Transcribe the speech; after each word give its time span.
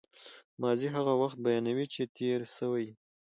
ماضي 0.61 0.87
هغه 0.95 1.13
وخت 1.21 1.37
بیانوي، 1.45 1.85
چي 1.93 2.03
تېر 2.17 2.39
سوی 2.57 2.81
يي. 2.87 2.93